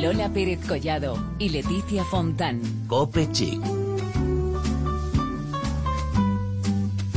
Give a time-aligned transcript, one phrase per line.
[0.00, 2.62] Lola Pérez Collado y Leticia Fontán.
[2.86, 3.60] Cope Chic.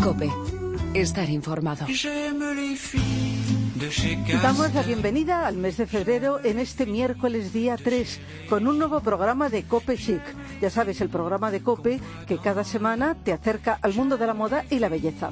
[0.03, 0.29] Cope.
[0.93, 1.85] Estar informado.
[4.41, 8.19] Damos la bienvenida al mes de febrero en este miércoles día 3
[8.49, 10.21] con un nuevo programa de Cope Chic.
[10.61, 14.33] Ya sabes, el programa de Cope que cada semana te acerca al mundo de la
[14.33, 15.31] moda y la belleza.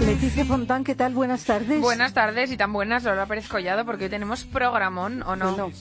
[0.00, 1.14] Leticia Fontán, ¿qué tal?
[1.14, 1.80] Buenas tardes.
[1.80, 5.52] Buenas tardes y tan buenas, Lola Pérez Collado, porque hoy tenemos programón, ¿o no?
[5.52, 5.72] Bueno,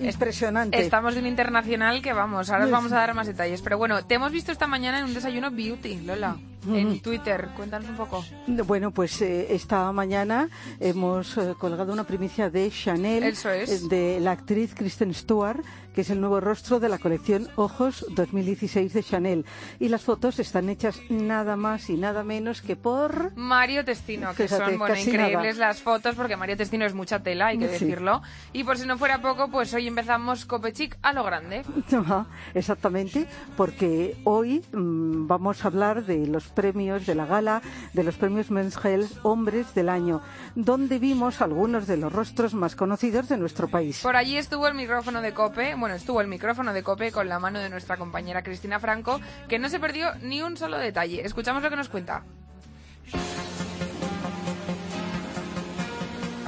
[0.00, 0.80] impresionante.
[0.80, 3.62] Estamos de un internacional que vamos, ahora os vamos a dar más detalles.
[3.62, 6.36] Pero bueno, te hemos visto esta mañana en un desayuno beauty, Lola,
[6.66, 7.48] en Twitter.
[7.56, 8.24] Cuéntanos un poco.
[8.66, 10.48] Bueno, pues eh, esta mañana
[10.80, 13.70] hemos eh, colgado una primicia de Chanel, Eso es.
[13.84, 15.60] eh, de la actriz Kristen Stewart,
[15.94, 19.44] que es el nuevo rostro de la colección Ojos 2016 de Chanel.
[19.80, 23.32] Y las fotos están hechas nada más y nada menos que por...
[23.36, 25.68] Mario Testino, que Fíjate, son bueno, increíbles nada.
[25.68, 27.84] las fotos, porque Mario Testino es mucha tela, hay que Sí.
[27.84, 28.22] decirlo.
[28.52, 31.62] Y por si no fuera poco, pues hoy empezamos Cope Chic a lo grande.
[32.54, 38.16] Exactamente, porque hoy mm, vamos a hablar de los premios de la gala, de los
[38.16, 38.78] premios Men's
[39.22, 40.22] Hombres del Año,
[40.54, 44.00] donde vimos algunos de los rostros más conocidos de nuestro país.
[44.02, 47.38] Por allí estuvo el micrófono de Cope, bueno, estuvo el micrófono de Cope con la
[47.38, 51.24] mano de nuestra compañera Cristina Franco, que no se perdió ni un solo detalle.
[51.24, 52.24] Escuchamos lo que nos cuenta.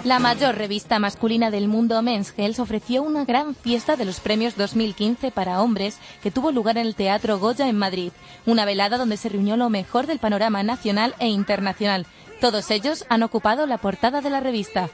[0.04, 4.56] La mayor revista masculina del mundo, Men's Health, ofreció una gran fiesta de los premios
[4.56, 8.10] 2015 para hombres que tuvo lugar en el Teatro Goya en Madrid.
[8.46, 12.06] Una velada donde se reunió lo mejor del panorama nacional e internacional.
[12.40, 14.88] Todos ellos han ocupado la portada de la revista.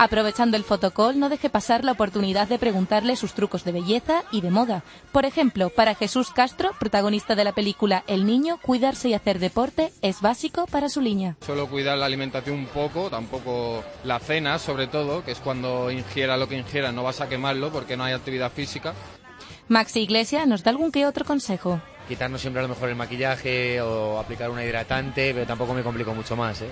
[0.00, 4.42] Aprovechando el fotocall, no deje pasar la oportunidad de preguntarle sus trucos de belleza y
[4.42, 4.84] de moda.
[5.10, 9.92] Por ejemplo, para Jesús Castro, protagonista de la película El Niño, cuidarse y hacer deporte
[10.00, 11.34] es básico para su línea.
[11.44, 16.36] Solo cuidar la alimentación un poco, tampoco la cena, sobre todo, que es cuando ingiera
[16.36, 18.94] lo que ingiera, no vas a quemarlo porque no hay actividad física.
[19.66, 21.80] Maxi Iglesia nos da algún que otro consejo.
[22.06, 26.14] quitarnos siempre a lo mejor el maquillaje o aplicar una hidratante, pero tampoco me complico
[26.14, 26.70] mucho más, ¿eh?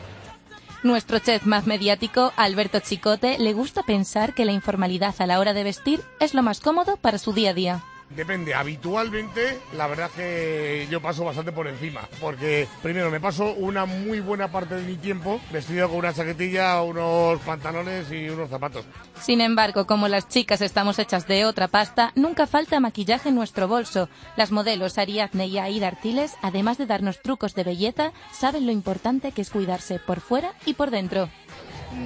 [0.83, 5.53] Nuestro chef más mediático, Alberto Chicote, le gusta pensar que la informalidad a la hora
[5.53, 7.85] de vestir es lo más cómodo para su día a día.
[8.09, 13.53] Depende, habitualmente la verdad es que yo paso bastante por encima, porque primero me paso
[13.55, 18.49] una muy buena parte de mi tiempo vestido con una chaquetilla, unos pantalones y unos
[18.49, 18.84] zapatos.
[19.21, 23.66] Sin embargo, como las chicas estamos hechas de otra pasta, nunca falta maquillaje en nuestro
[23.66, 24.09] bolso.
[24.37, 29.33] Las modelos Ariadne y Aida Artiles, además de darnos trucos de belleza, saben lo importante
[29.33, 31.28] que es cuidarse por fuera y por dentro.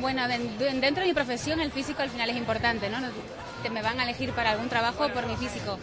[0.00, 2.98] Bueno, den- den- dentro de mi profesión el físico al final es importante, ¿no?
[3.68, 5.78] Me van a elegir para algún trabajo por mi físico.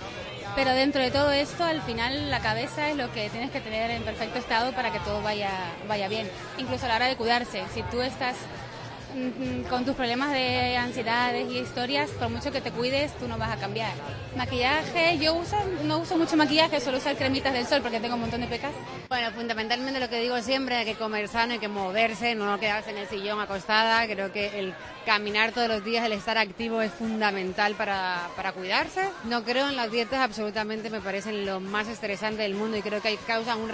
[0.58, 3.92] Pero dentro de todo esto, al final la cabeza es lo que tienes que tener
[3.92, 5.52] en perfecto estado para que todo vaya,
[5.88, 6.28] vaya bien.
[6.58, 7.62] Incluso a la hora de cuidarse.
[7.76, 8.36] Si tú estás
[9.14, 13.38] mm, con tus problemas de ansiedades y historias, por mucho que te cuides, tú no
[13.38, 13.92] vas a cambiar.
[14.36, 18.22] Maquillaje, yo uso, no uso mucho maquillaje, solo usar cremitas del sol porque tengo un
[18.22, 18.74] montón de pecas.
[19.10, 22.90] Bueno, fundamentalmente lo que digo siempre, hay que comer sano, hay que moverse, no quedarse
[22.90, 24.08] en el sillón acostada.
[24.08, 24.74] Creo que el
[25.08, 29.08] caminar todos los días, el estar activo es fundamental para, para cuidarse.
[29.24, 33.02] No creo en las dietas, absolutamente me parecen lo más estresante del mundo y creo
[33.02, 33.72] que causan un,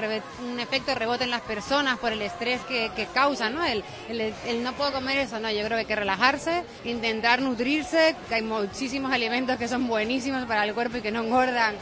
[0.48, 3.66] un efecto rebote en las personas por el estrés que, que causan, ¿no?
[3.66, 7.42] El, el- el no puedo comer eso, no, yo creo que hay que relajarse, intentar
[7.42, 11.74] nutrirse, que hay muchísimos alimentos que son buenísimos para el cuerpo y que no engordan.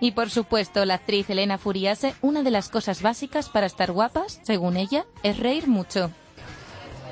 [0.00, 4.40] Y por supuesto, la actriz Elena Furiase, una de las cosas básicas para estar guapas,
[4.42, 6.10] según ella, es reír mucho.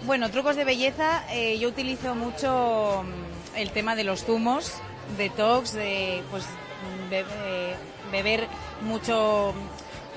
[0.05, 4.73] Bueno, trucos de belleza, eh, yo utilizo mucho mm, el tema de los zumos,
[5.17, 6.45] detox, de pues
[7.11, 7.75] be- eh,
[8.13, 8.47] beber
[8.83, 9.53] mucho,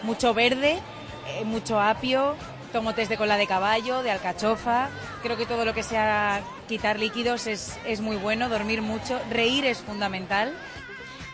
[0.04, 0.80] mucho verde,
[1.28, 2.36] eh, mucho apio,
[2.72, 4.90] tomo test de cola de caballo, de alcachofa.
[5.24, 9.66] Creo que todo lo que sea quitar líquidos es, es muy bueno, dormir mucho, reír
[9.66, 10.54] es fundamental.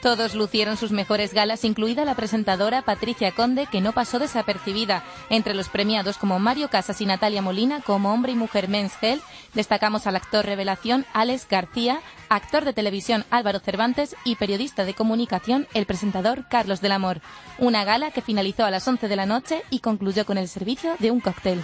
[0.06, 5.04] Todos lucieron sus mejores galas, incluida la presentadora Patricia Conde, que no pasó desapercibida.
[5.32, 8.94] Entre los premiados como Mario Casas y Natalia Molina, como hombre y mujer Men's
[9.56, 15.68] destacamos al actor revelación Alex García, actor de televisión Álvaro Cervantes y periodista de comunicación
[15.74, 17.20] el presentador Carlos del Amor.
[17.58, 20.96] Una gala que finalizó a las 11 de la noche y concluyó con el servicio
[21.00, 21.64] de un cóctel.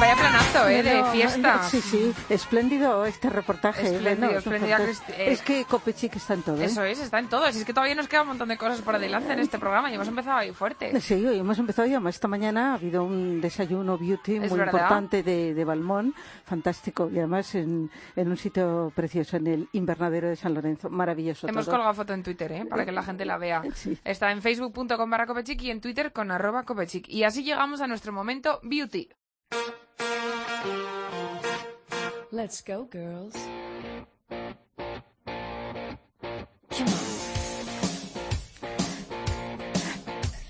[0.00, 0.82] Vaya planazo, ¿eh?
[0.82, 1.62] De fiesta.
[1.64, 3.96] Sí, sí, espléndido este reportaje.
[3.96, 5.12] Espléndido, espléndida, fantástico.
[5.12, 6.56] Cristi- eh, Es que Copechic está en todo.
[6.58, 6.64] ¿eh?
[6.64, 7.44] Eso es, está en todo.
[7.46, 9.94] Es que todavía nos queda un montón de cosas por delante en este programa y
[9.96, 10.98] hemos empezado ahí fuerte.
[11.02, 12.00] Sí, hoy hemos empezado ya.
[12.08, 14.66] Esta mañana ha habido un desayuno beauty muy verdad.
[14.72, 16.14] importante de, de Balmón,
[16.46, 17.10] fantástico.
[17.12, 20.88] Y además en, en un sitio precioso, en el invernadero de San Lorenzo.
[20.88, 21.74] Maravilloso Hemos todo.
[21.74, 22.64] colgado foto en Twitter, ¿eh?
[22.64, 23.62] Para que la gente la vea.
[24.04, 27.06] Está en facebook.com barra copechic y en Twitter con arroba copechic.
[27.08, 29.10] Y así llegamos a nuestro momento beauty.
[32.32, 33.34] Let's go, girls.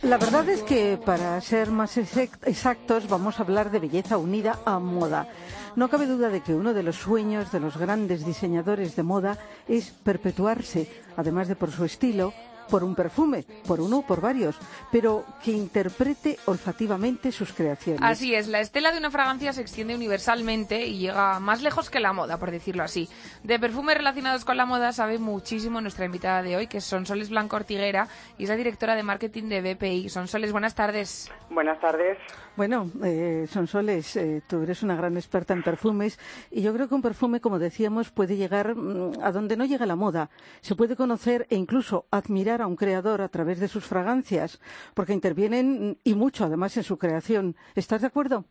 [0.02, 4.78] La verdad es que para ser más exactos vamos a hablar de belleza unida a
[4.78, 5.28] moda.
[5.76, 9.38] No cabe duda de que uno de los sueños de los grandes diseñadores de moda
[9.68, 12.34] es perpetuarse, además de por su estilo,
[12.70, 14.56] por un perfume, por uno o por varios,
[14.92, 18.02] pero que interprete olfativamente sus creaciones.
[18.02, 22.00] Así es, la estela de una fragancia se extiende universalmente y llega más lejos que
[22.00, 23.08] la moda, por decirlo así.
[23.42, 27.30] De perfumes relacionados con la moda sabe muchísimo nuestra invitada de hoy, que es Sonsoles
[27.30, 28.08] Blanco Ortiguera
[28.38, 30.08] y es la directora de marketing de BPI.
[30.08, 31.30] Sonsoles, buenas tardes.
[31.50, 32.18] Buenas tardes.
[32.60, 36.18] Bueno, eh, Sonsoles, eh, tú eres una gran experta en perfumes
[36.50, 39.86] y yo creo que un perfume, como decíamos, puede llegar mm, a donde no llega
[39.86, 40.28] la moda.
[40.60, 44.60] Se puede conocer e incluso admirar a un creador a través de sus fragancias,
[44.92, 47.56] porque intervienen y mucho además en su creación.
[47.74, 48.44] ¿Estás de acuerdo?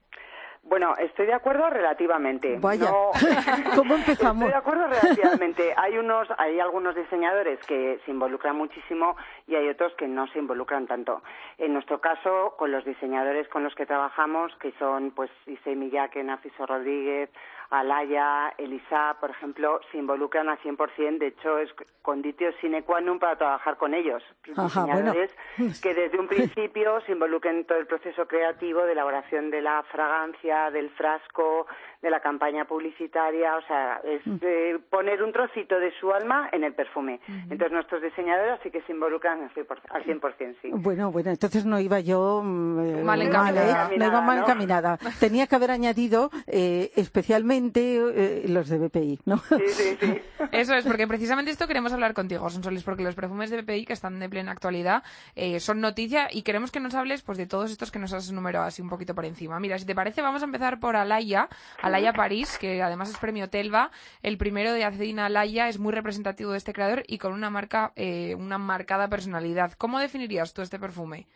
[0.69, 2.60] Bueno, estoy de acuerdo relativamente.
[2.60, 2.92] Vaya,
[3.75, 4.44] ¿cómo empezamos?
[4.44, 5.74] Estoy de acuerdo relativamente.
[5.75, 9.16] Hay unos, hay algunos diseñadores que se involucran muchísimo
[9.48, 11.24] y hay otros que no se involucran tanto.
[11.57, 16.24] En nuestro caso, con los diseñadores con los que trabajamos, que son pues Issei Miyake,
[16.24, 17.31] Narciso Rodríguez,
[17.71, 21.19] Alaya, Elisa, por ejemplo, se involucran al 100%.
[21.19, 21.69] De hecho, es
[22.01, 24.24] conditio sine qua non para trabajar con ellos.
[24.42, 25.30] diseñadores
[25.77, 29.83] que desde un principio se involucren en todo el proceso creativo de elaboración de la
[29.92, 31.65] fragancia, del frasco,
[32.01, 33.56] de la campaña publicitaria.
[33.56, 34.89] O sea, es mm.
[34.89, 37.19] poner un trocito de su alma en el perfume.
[37.27, 40.69] Entonces, nuestros diseñadores sí que se involucran al 100%, sí.
[40.73, 43.89] Bueno, bueno, entonces no iba yo mm, eh, mal encaminada.
[43.95, 44.97] no iba mal encaminada.
[45.19, 49.38] Tenía que haber añadido eh, especialmente eh, los de BPI, ¿no?
[49.38, 50.21] Sí, sí, sí.
[50.51, 53.94] Eso es, porque precisamente esto queremos hablar contigo, Sonsoles, porque los perfumes de BPI que
[53.94, 55.03] están de plena actualidad
[55.35, 58.29] eh, son noticia y queremos que nos hables pues de todos estos que nos has
[58.29, 59.59] enumerado así un poquito por encima.
[59.59, 61.47] Mira, si te parece, vamos a empezar por Alaya,
[61.81, 63.91] Alaya París, que además es premio Telva.
[64.21, 67.93] El primero de Acedina Alaya es muy representativo de este creador y con una marca,
[67.95, 69.73] eh, una marcada personalidad.
[69.73, 71.27] ¿Cómo definirías tú este perfume?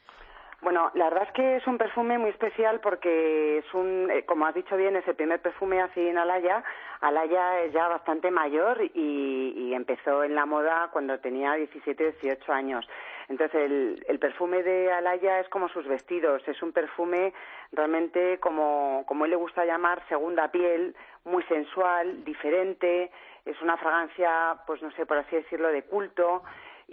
[0.64, 4.46] Bueno, la verdad es que es un perfume muy especial porque es un, eh, como
[4.46, 6.64] has dicho bien, es el primer perfume así en Alaya.
[7.02, 12.88] Alaya es ya bastante mayor y, empezó en la moda cuando tenía 17, 18 años.
[13.28, 17.34] Entonces, el, el, perfume de Alaya es como sus vestidos, es un perfume
[17.74, 20.96] realmente como, como él le gusta llamar, segunda piel,
[21.26, 23.12] muy sensual, diferente,
[23.46, 26.44] es una fragancia, pues no sé, por así decirlo, de culto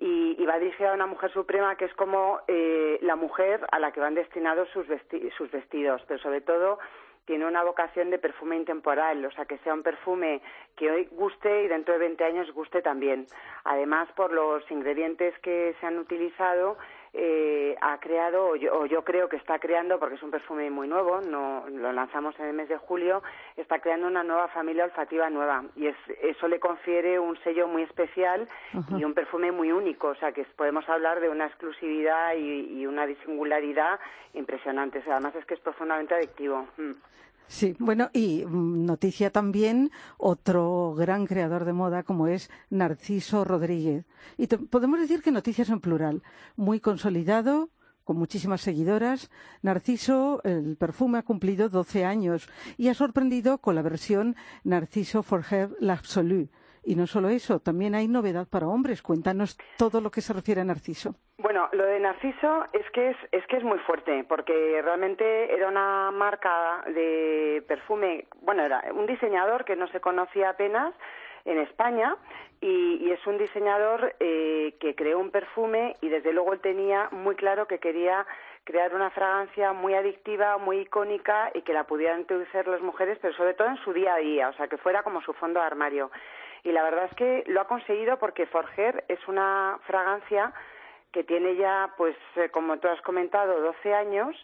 [0.00, 3.92] y, va dirigida a una mujer suprema que es como eh, la mujer a la
[3.92, 4.86] que van destinados sus,
[5.36, 6.78] sus vestidos, pero sobre todo
[7.26, 10.40] tiene una vocación de perfume intemporal, o sea, que sea un perfume
[10.74, 13.26] que hoy guste y dentro de 20 años guste también.
[13.64, 16.78] Además, por los ingredientes que se han utilizado,
[17.12, 21.20] eh, ha creado, o yo, creo que está creando, porque es un perfume muy nuevo,
[21.20, 23.22] no, lo lanzamos en el mes de julio,
[23.56, 28.46] está creando una nueva familia olfativa nueva y eso le confiere un sello muy especial
[28.96, 33.06] y un perfume muy único, o sea que podemos hablar de una exclusividad y, una
[33.24, 33.98] singularidad
[34.34, 35.06] impresionantes.
[35.06, 36.66] Además es que es profundamente adictivo.
[36.76, 36.92] Mm.
[37.50, 44.04] Sí, bueno, y mm, noticia también otro gran creador de moda como es Narciso Rodríguez.
[44.38, 46.22] Y podemos decir que noticias en plural,
[46.54, 47.70] muy consolidado,
[48.04, 49.30] con muchísimas seguidoras.
[49.62, 52.48] Narciso, el perfume ha cumplido 12 años
[52.78, 55.70] y ha sorprendido con la versión Narciso for Her.
[56.84, 59.02] Y no solo eso, también hay novedad para hombres.
[59.02, 61.14] Cuéntanos todo lo que se refiere a Narciso.
[61.38, 65.68] Bueno, lo de Narciso es que es, es que es muy fuerte, porque realmente era
[65.68, 70.94] una marca de perfume, bueno, era un diseñador que no se conocía apenas
[71.44, 72.16] en España
[72.60, 77.34] y, es un diseñador eh, que creó un perfume y desde luego él tenía muy
[77.34, 78.26] claro que quería
[78.64, 83.34] crear una fragancia muy adictiva, muy icónica y que la pudieran introducir las mujeres, pero
[83.34, 85.66] sobre todo en su día a día, o sea, que fuera como su fondo de
[85.66, 86.10] armario.
[86.62, 90.52] Y la verdad es que lo ha conseguido porque Forger es una fragancia
[91.12, 94.36] que tiene ya, pues, eh, como tú has comentado, 12 años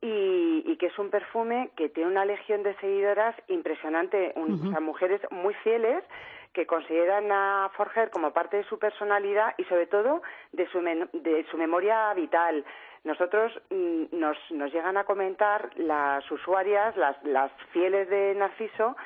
[0.00, 4.34] y, que es un perfume que tiene una legión de seguidoras impresionante,
[4.80, 6.04] mujeres muy fieles
[6.52, 11.46] que consideran a Forger como parte de su personalidad y sobre todo de su, de
[11.50, 12.64] su memoria vital.
[13.04, 18.96] Nosotros mm, nos, nos llegan a comentar las usuarias, las, las fieles de Narciso,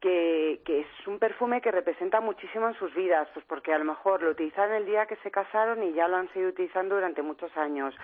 [0.00, 3.84] que, que, es un perfume que representa muchísimo en sus vidas, pues porque a lo
[3.84, 7.22] mejor lo utilizaron el día que se casaron y ya lo han seguido utilizando durante
[7.22, 7.94] muchos años,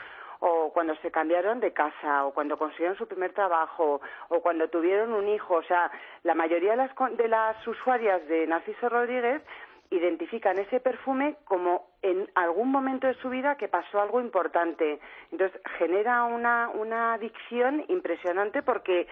[0.41, 5.13] o cuando se cambiaron de casa, o cuando consiguieron su primer trabajo, o cuando tuvieron
[5.15, 5.55] un hijo.
[5.55, 5.91] O sea,
[6.23, 9.43] la mayoría de las, de las usuarias de Narciso Rodríguez
[9.91, 14.99] identifican ese perfume como en algún momento de su vida que pasó algo importante.
[15.31, 19.07] Entonces genera una, una adicción impresionante porque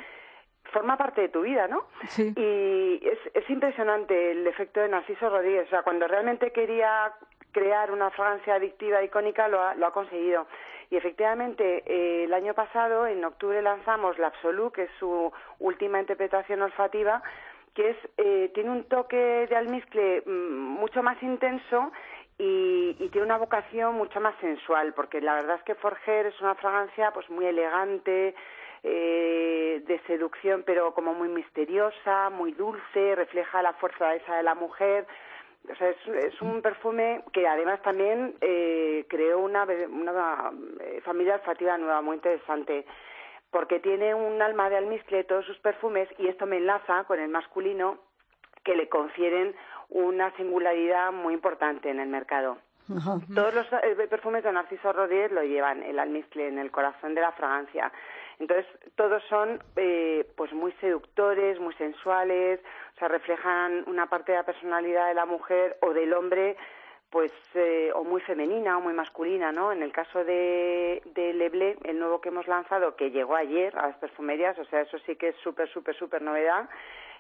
[0.75, 1.87] forma parte de tu vida, ¿no?
[2.09, 2.35] Sí.
[2.37, 5.67] Y es, es impresionante el efecto de Narciso Rodríguez.
[5.69, 7.15] O sea, cuando realmente quería
[7.53, 10.47] crear una fragancia adictiva icónica, lo ha, lo ha conseguido.
[10.91, 16.01] Y efectivamente, eh, el año pasado, en octubre, lanzamos la Absolu, que es su última
[16.01, 17.23] interpretación olfativa,
[17.75, 21.91] que es, eh, tiene un toque de almizcle mm, mucho más intenso
[22.39, 26.41] y, y, tiene una vocación mucho más sensual, porque la verdad es que Forger es
[26.41, 28.35] una fragancia pues muy elegante,
[28.85, 34.55] eh, de seducción, pero como muy misteriosa, muy dulce, refleja la fuerza esa de la
[34.55, 35.07] mujer.
[35.71, 41.37] O sea, es, es un perfume que además también eh, creó una, una eh, familia
[41.37, 42.85] olfativa nueva, muy interesante
[43.51, 47.29] porque tiene un alma de almizcle todos sus perfumes y esto me enlaza con el
[47.29, 47.99] masculino
[48.65, 49.55] que le confieren
[49.91, 52.59] una singularidad muy importante en el mercado.
[53.35, 57.21] Todos los eh, perfumes de Narciso Rodríguez lo llevan el almizcle en el corazón de
[57.21, 57.93] la fragancia.
[58.39, 62.61] Entonces, todos son eh, pues muy seductores, muy sensuales,
[62.97, 66.57] o sea, reflejan una parte de la personalidad de la mujer o del hombre
[67.15, 69.71] pues eh, o muy femenina o muy masculina, ¿no?
[69.71, 73.87] En el caso de, de Leblé, el nuevo que hemos lanzado, que llegó ayer a
[73.87, 76.69] las perfumerías, o sea, eso sí que es súper, súper, súper novedad,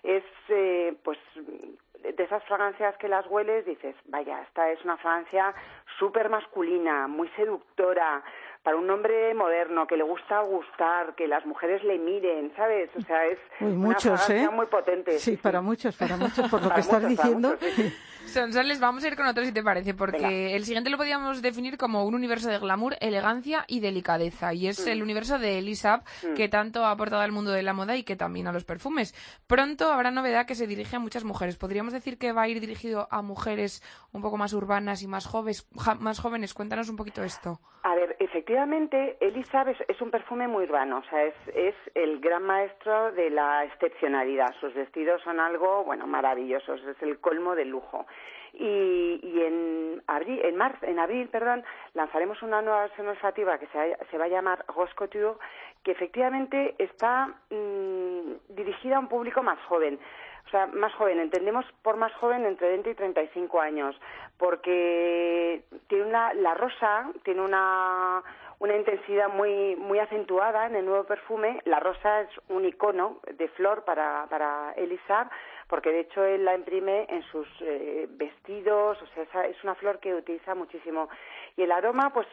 [0.03, 5.55] es eh, pues de esas fragancias que las hueles dices, vaya, esta es una fragancia
[5.99, 8.23] súper masculina, muy seductora,
[8.65, 12.91] para un hombre moderno que le gusta gustar, que las mujeres le miren, ¿sabes?
[12.97, 14.49] O sea, es Uy, una muchos, ¿eh?
[14.51, 15.19] muy potente.
[15.19, 17.51] Sí, para muchos, para muchos, por lo que estás muchos, diciendo.
[17.51, 17.95] muchos, sí, sí.
[18.25, 20.31] Sonsoles, vamos a ir con otro si te parece, porque Venga.
[20.57, 24.55] el siguiente lo podríamos definir como un universo de glamour, elegancia y delicadeza.
[24.55, 24.89] Y es Mm.
[24.89, 26.33] el universo de Elisab, Mm.
[26.35, 29.15] que tanto ha aportado al mundo de la moda y que también a los perfumes.
[29.47, 31.59] Pronto habrá novedad que se dirige a muchas mujeres.
[31.59, 35.27] ¿Podríamos decir que va a ir dirigido a mujeres un poco más urbanas y más
[35.27, 35.69] jóvenes?
[35.79, 36.55] ja- más jóvenes?
[36.55, 37.61] Cuéntanos un poquito esto.
[37.83, 43.13] A ver, efectivamente, Elisab es, un perfume muy urbano, o sea, es, el gran maestro
[43.13, 44.53] de la excepcionalidad.
[44.59, 48.07] Sus vestidos son algo, bueno, maravillosos, es el colmo del lujo.
[48.53, 51.63] Y, y en abril, en marzo, en abril, perdón,
[51.93, 55.39] lanzaremos una nueva versión olfativa que se, se va a llamar Rose Couture,
[55.85, 60.01] que efectivamente está mm, dirigida a un público más joven.
[60.47, 63.97] O sea, más joven, entendemos por más joven entre 20 y 35 años,
[64.39, 68.23] porque tiene una, la rosa tiene una,
[68.59, 71.61] una intensidad muy, muy acentuada en el nuevo perfume.
[71.65, 75.29] La rosa es un icono de flor para, para Elisab,
[75.69, 79.99] porque de hecho él la imprime en sus eh, vestidos, o sea, es una flor
[79.99, 81.09] que utiliza muchísimo.
[81.57, 82.27] Y el aroma, pues,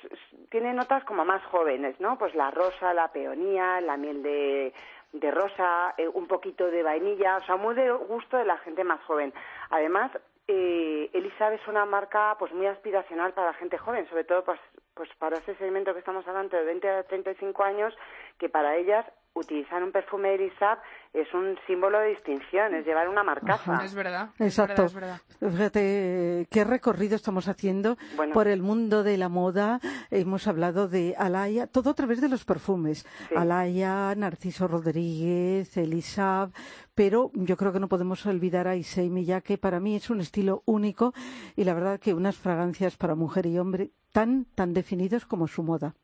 [0.50, 2.18] tiene notas como más jóvenes, ¿no?
[2.18, 4.74] Pues la rosa, la peonía, la miel de,
[5.13, 8.84] de rosa, eh, un poquito de vainilla, o sea, muy de gusto de la gente
[8.84, 9.34] más joven.
[9.70, 10.12] Además,
[10.48, 14.60] eh, es una marca pues muy aspiracional para la gente joven, sobre todo pues,
[14.94, 17.98] pues para ese segmento que estamos hablando de 20 a 35 años,
[18.38, 20.78] que para ellas utilizar un perfume de Elisab
[21.14, 23.84] es un símbolo de distinción, es llevar una marcaza.
[23.84, 24.30] Es verdad.
[24.40, 24.86] Exacto.
[24.86, 25.52] Es verdad, es verdad.
[25.58, 28.34] Fíjate qué recorrido estamos haciendo Bueno.
[28.34, 29.80] por el mundo de la moda.
[30.10, 33.06] Hemos hablado de Alaya, todo a través de los perfumes.
[33.30, 33.36] Sí.
[33.36, 36.52] Alaya, Narciso Rodríguez, Elisab,
[36.96, 39.58] pero yo creo que no podemos olvidar a Issei Miyake.
[39.58, 41.14] Para mí es un estilo único
[41.56, 45.64] y la verdad que unas fragancias para mujer y hombre tan, tan definidos como su
[45.64, 45.96] moda.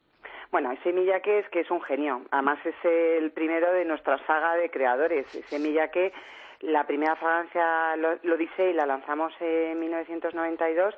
[0.51, 2.21] Bueno, ese Miyake es que es un genio.
[2.31, 5.33] Además es el primero de nuestra saga de creadores.
[5.35, 6.13] Ese Miyake,
[6.61, 10.95] la primera fragancia lo, lo dice y la lanzamos en 1992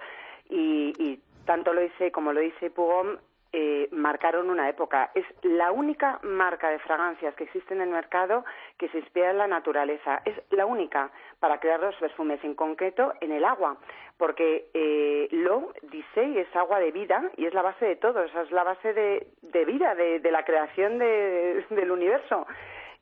[0.50, 3.18] y, y tanto lo dice como lo dice Pugom
[3.52, 5.12] eh, marcaron una época.
[5.16, 8.46] Es la única marca de fragancias que existe en el mercado
[8.78, 10.22] que se inspira en la naturaleza.
[10.26, 13.78] Es la única para crear los perfumes, en concreto en el agua,
[14.18, 18.42] porque eh, lo dice es agua de vida y es la base de todo, esa
[18.42, 22.46] es la base de, vida, de, de la creación de- del universo.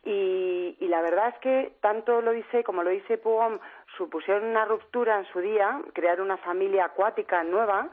[0.06, 3.60] Y, y la verdad es que tanto lo dice como lo dice Pugom
[3.98, 7.90] supusieron una ruptura en su día, crear una familia acuática nueva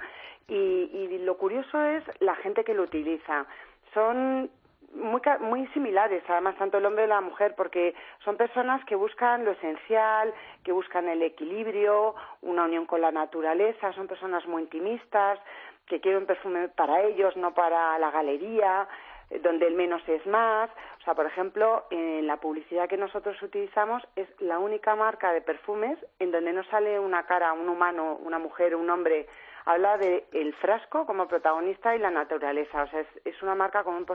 [0.49, 3.47] y, y lo curioso es la gente que lo utiliza.
[3.93, 4.51] Son
[4.95, 9.45] muy, muy similares, además, tanto el hombre y la mujer, porque son personas que buscan
[9.45, 10.33] lo esencial,
[10.63, 15.39] que buscan el equilibrio, una unión con la naturaleza, son personas muy intimistas,
[15.87, 18.89] que quieren perfume para ellos, no para la galería,
[19.31, 20.71] eh, donde el menos es más.
[21.01, 25.43] O sea, por ejemplo, en la publicidad que nosotros utilizamos es la única marca de
[25.43, 29.27] perfumes en donde no sale una cara, un humano, una mujer, un hombre.
[29.67, 32.83] Habla de el frasco como protagonista y la naturaleza.
[32.83, 34.07] O sea, es, una marca con un,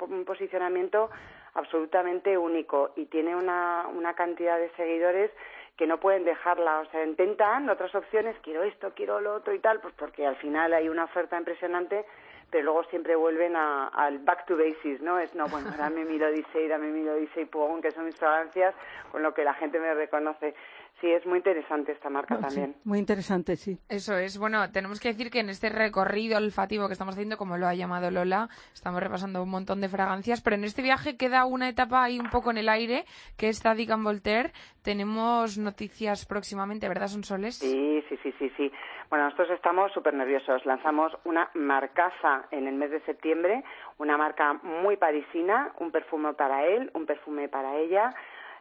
[0.00, 1.10] un posicionamiento
[1.54, 5.30] absolutamente único y tiene una, una cantidad de seguidores
[5.78, 9.60] que no pueden dejarla, o sea, intentan otras opciones, quiero esto, quiero lo otro y
[9.60, 12.04] tal, pues porque al final hay una oferta impresionante,
[12.50, 15.18] pero luego siempre vuelven al back to basics, ¿no?
[15.18, 18.74] Es, no, bueno, dame mi Odyssey, dame mi Odyssey Pugón, que son mis fragancias,
[19.12, 20.54] con lo que la gente me reconoce.
[21.00, 22.72] Sí, es muy interesante esta marca Ah, también.
[22.74, 23.78] sí, muy interesante, sí.
[23.88, 24.36] Eso es.
[24.36, 27.74] Bueno, tenemos que decir que en este recorrido olfativo que estamos haciendo, como lo ha
[27.74, 32.02] llamado Lola, estamos repasando un montón de fragancias, pero en este viaje queda una etapa
[32.02, 33.04] ahí un poco en el aire,
[33.36, 34.52] que es Zadig Voltaire.
[34.82, 37.56] Tenemos noticias próximamente, ¿verdad, Sonsoles?
[37.58, 38.72] Sí, sí, sí, sí, sí.
[39.10, 40.66] Bueno, nosotros estamos súper nerviosos.
[40.66, 43.64] Lanzamos una marcaza en el mes de septiembre,
[43.96, 48.14] una marca muy parisina, un perfume para él, un perfume para ella.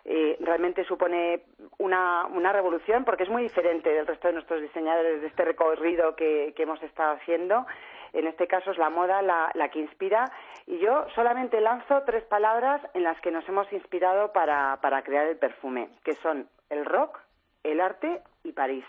[0.05, 1.41] Eh, realmente supone
[1.79, 6.15] una, una revolución porque es muy diferente del resto de nuestros diseñadores de este recorrido
[6.15, 7.67] que, hemos estado haciendo.
[8.13, 10.31] En este caso es la moda la, que inspira
[10.65, 15.35] y yo solamente lanzo tres palabras en las que nos hemos inspirado para crear el
[15.35, 17.19] perfume, que son el rock,
[17.63, 18.85] el arte y París.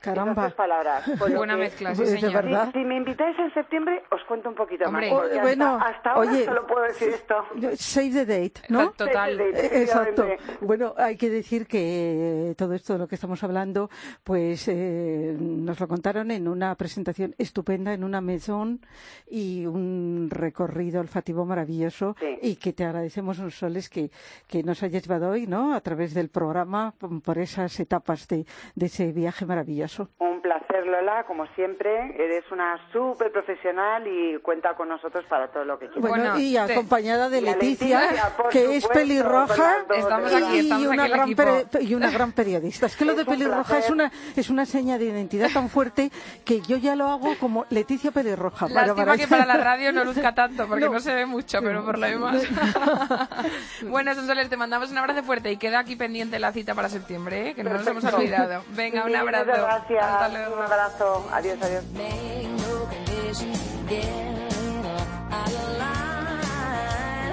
[0.00, 0.50] Caramba.
[0.50, 1.04] Palabras.
[1.18, 2.32] Buena que- mezcla, sí, señor.
[2.44, 2.66] verdad.
[2.72, 5.10] Si, si me invitáis en septiembre, os cuento un poquito Hombre.
[5.10, 5.20] más.
[5.20, 7.34] porque bueno, hasta, hasta ahora oye, solo puedo decir esto.
[7.76, 8.90] Save the date, ¿no?
[8.92, 9.40] Total.
[9.40, 10.24] Eh, Exacto.
[10.24, 10.64] efectivamente.
[10.64, 13.90] Bueno, hay que decir que todo esto de lo que estamos hablando,
[14.22, 18.80] pues eh, nos lo contaron en una presentación estupenda en una maison
[19.28, 22.38] y un recorrido olfativo maravilloso Sí.
[22.42, 24.10] y que te agradecemos, Soles, que,
[24.46, 25.74] que nos hayas llevado hoy, ¿no?
[25.74, 29.85] A través del programa por por esas etapas de, de ese viaje maravilloso.
[30.20, 30.35] Un
[30.76, 32.14] placer, Lola, como siempre.
[32.22, 36.08] Eres una súper profesional y cuenta con nosotros para todo lo que quieras.
[36.08, 38.10] Bueno, Bueno, y te- acompañada de Leticia,
[38.50, 41.42] que es pelirroja Estamos aquí, estamos y una aquí gran equipo.
[41.42, 42.86] peri- y una gran periodista.
[42.86, 46.10] Es que lo de un pelirroja es una es una seña de identidad tan fuerte
[46.44, 48.68] que yo ya lo hago como Leticia pelirroja.
[48.68, 51.00] Lástima para- que para la radio no luzca tanto, porque no, No.
[51.00, 52.42] se ve mucho, pero por lo demás.
[53.82, 57.50] bueno, Sonsoles, te mandamos un abrazo fuerte y queda aquí pendiente la cita para septiembre,
[57.50, 57.54] ¿eh?
[57.54, 58.62] que no nos hemos olvidado.
[58.70, 59.46] Venga, un abrazo.
[59.46, 60.04] Gracias.
[60.04, 60.56] Hasta luego.
[60.66, 61.24] Un abrazo.
[61.30, 61.84] Adiós, adiós.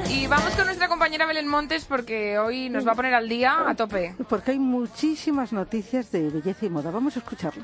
[0.08, 3.68] Y vamos con nuestra compañera Belén Montes porque hoy nos va a poner al día
[3.68, 4.16] a tope.
[4.30, 6.92] Porque hay muchísimas noticias de belleza y moda.
[6.92, 7.64] Vamos a escucharlo.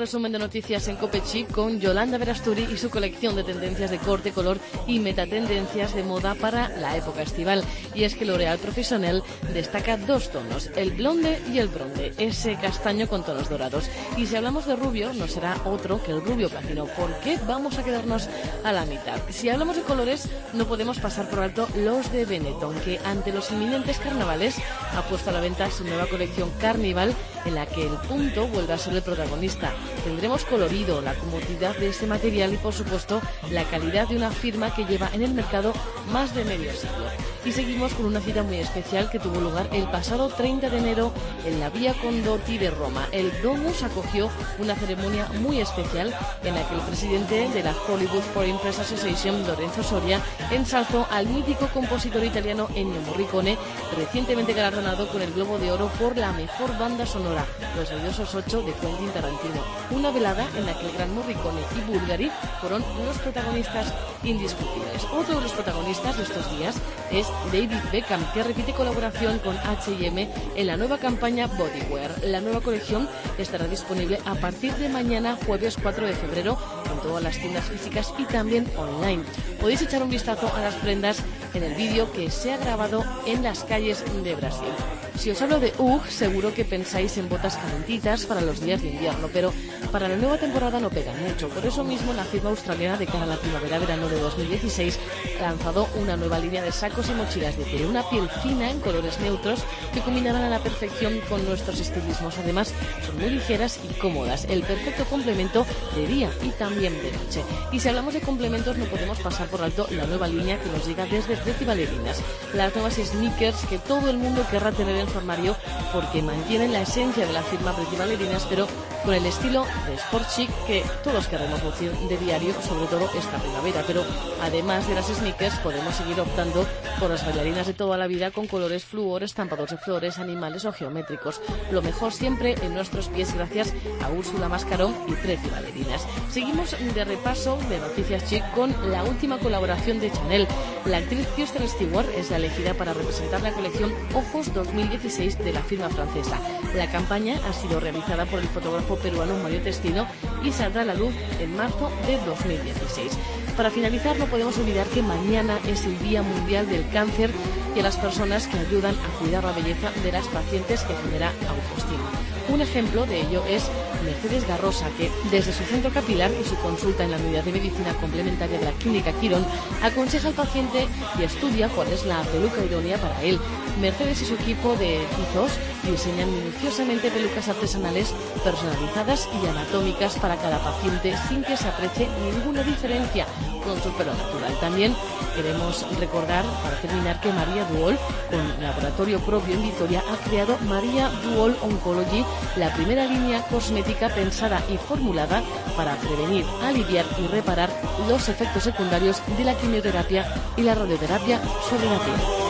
[0.00, 4.32] Resumen de noticias en Copechic con Yolanda Verasturi y su colección de tendencias de corte,
[4.32, 7.62] color y metatendencias de moda para la época estival.
[7.94, 13.08] Y es que L'Oréal Professionnel destaca dos tonos, el blonde y el bronde, ese castaño
[13.08, 13.90] con tonos dorados.
[14.16, 16.86] Y si hablamos de rubio, no será otro que el rubio platino.
[16.86, 18.28] ¿Por qué vamos a quedarnos
[18.64, 19.20] a la mitad?
[19.28, 23.50] Si hablamos de colores, no podemos pasar por alto los de Benetton, que ante los
[23.50, 24.56] inminentes carnavales
[24.96, 28.72] ha puesto a la venta su nueva colección Carnival, en la que el punto vuelve
[28.72, 29.72] a ser el protagonista.
[30.04, 34.74] Tendremos colorido, la comodidad de este material y, por supuesto, la calidad de una firma
[34.74, 35.72] que lleva en el mercado
[36.12, 37.06] más de medio siglo.
[37.44, 41.12] Y seguimos con una cita muy especial que tuvo lugar el pasado 30 de enero
[41.46, 43.08] en la Vía Condotti de Roma.
[43.12, 48.22] El Domus acogió una ceremonia muy especial en la que el presidente de la Hollywood
[48.34, 53.56] Foreign Press Association, Lorenzo Soria, ensalzó al mítico compositor italiano Ennio Morricone,
[53.96, 57.29] recientemente galardonado con el Globo de Oro por la mejor banda sonora,
[57.76, 59.62] Los odiosos 8 de Quentin Tarantino.
[59.92, 65.04] Una velada en la que el gran Morricone y Bulgari fueron los protagonistas indiscutibles.
[65.12, 66.74] Otro de los protagonistas de estos días
[67.12, 72.10] es David Beckham, que repite colaboración con H&M en la nueva campaña Bodywear.
[72.24, 76.58] La nueva colección estará disponible a partir de mañana, jueves 4 de febrero,
[76.92, 79.22] en todas las tiendas físicas y también online.
[79.60, 81.22] Podéis echar un vistazo a las prendas
[81.54, 84.72] en el vídeo que se ha grabado en las calles de Brasil.
[85.20, 88.88] Si os hablo de UGG, seguro que pensáis en botas calentitas para los días de
[88.88, 89.52] invierno, pero
[89.92, 91.48] para la nueva temporada no pegan mucho.
[91.48, 94.98] Por eso mismo, la firma australiana de cara a la primavera-verano de 2016
[95.38, 98.80] ha lanzado una nueva línea de sacos y mochilas de piel, una piel fina en
[98.80, 99.60] colores neutros
[99.92, 102.38] que combinarán a la perfección con nuestros estilismos.
[102.38, 102.72] Además,
[103.04, 107.42] son muy ligeras y cómodas, el perfecto complemento de día y también de noche.
[107.72, 110.86] Y si hablamos de complementos, no podemos pasar por alto la nueva línea que nos
[110.86, 112.22] llega desde Preti Bailarinas,
[112.54, 115.56] las nuevas sneakers que todo el mundo querrá tener en su armario
[115.92, 118.68] porque mantienen la esencia de la firma principal de líneas, pero
[119.04, 123.38] con el estilo de sport chic que todos queremos lucir de diario, sobre todo esta
[123.38, 123.82] primavera.
[123.86, 124.02] Pero
[124.42, 126.66] además de las sneakers, podemos seguir optando
[126.98, 130.72] por las bailarinas de toda la vida con colores fluor, estampados de flores, animales o
[130.72, 131.40] geométricos.
[131.70, 136.06] Lo mejor siempre en nuestros pies gracias a Úrsula Mascarón y Pretty Bailarinas.
[136.30, 140.46] Seguimos de repaso de Noticias Chic con la última colaboración de Chanel.
[140.84, 145.62] La actriz Kirsten Stewart es la elegida para representar la colección Ojos 2016 de la
[145.62, 146.38] firma francesa.
[146.74, 150.06] La campaña ha sido realizada por el fotógrafo peruano Mario Testino
[150.44, 153.12] y saldrá a la luz en marzo de 2016.
[153.56, 157.30] Para finalizar, no podemos olvidar que mañana es el Día Mundial del Cáncer
[157.76, 161.32] y a las personas que ayudan a cuidar la belleza de las pacientes que genera
[161.48, 162.29] autoestima.
[162.48, 163.64] Un ejemplo de ello es
[164.04, 167.94] Mercedes Garrosa, que desde su centro capilar y su consulta en la unidad de medicina
[167.94, 169.44] complementaria de la clínica Quirón
[169.82, 173.38] aconseja al paciente y estudia cuál es la peluca idónea para él.
[173.80, 175.52] Mercedes y su equipo de tizos
[175.88, 182.62] diseñan minuciosamente pelucas artesanales personalizadas y anatómicas para cada paciente sin que se aprecie ninguna
[182.62, 183.26] diferencia
[183.60, 184.54] con su pelo natural.
[184.60, 184.94] También
[185.34, 187.98] queremos recordar, para terminar, que María Duol,
[188.30, 192.24] con laboratorio propio en Vitoria, ha creado María Duol Oncology,
[192.56, 195.42] la primera línea cosmética pensada y formulada
[195.76, 197.70] para prevenir, aliviar y reparar
[198.08, 202.49] los efectos secundarios de la quimioterapia y la radioterapia sobre la piel.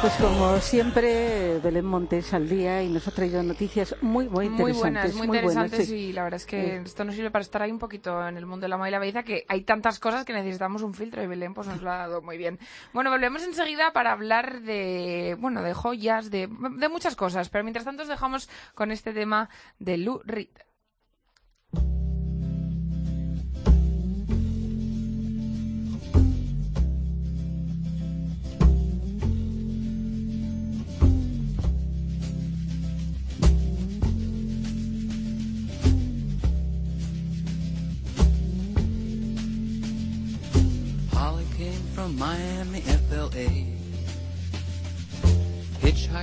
[0.00, 5.14] Pues como siempre, Belén Montes al día y nos ha traído noticias muy, muy interesantes.
[5.16, 5.96] Muy buenas, muy, interesantes sí.
[5.96, 6.82] y la verdad es que Sí.
[6.84, 8.92] esto nos sirve para estar ahí un poquito en el mundo de la moda y
[8.92, 11.90] la belleza que hay tantas cosas que necesitamos un filtro y Belén pues nos lo
[11.90, 12.60] ha dado muy bien.
[12.92, 17.84] Bueno, volvemos enseguida para hablar de, bueno, de joyas, de, de muchas cosas, pero mientras
[17.84, 19.48] tanto os dejamos con este tema
[19.80, 20.48] de Lou Reed.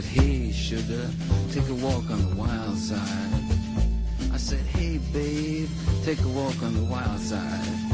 [0.00, 1.10] said, hey, sugar,
[1.50, 2.98] take a walk on the wild side.
[4.32, 5.68] I said, hey, babe,
[6.02, 7.91] take a walk on the wild side.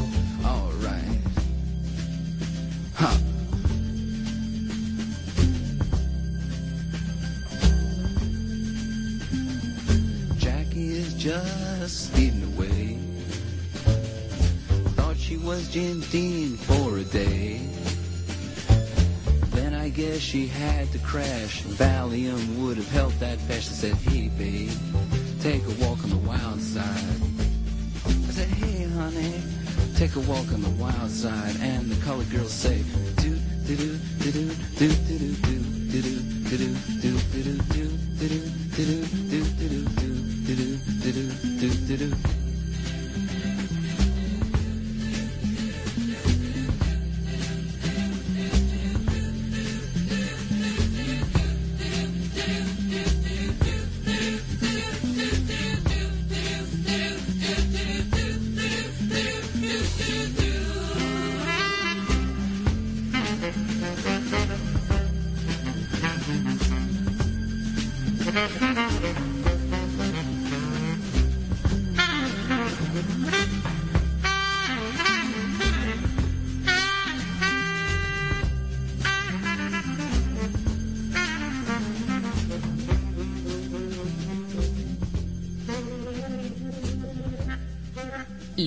[20.29, 21.63] She had to crash.
[21.63, 23.39] Valium would have helped that.
[23.49, 24.18] I said, hey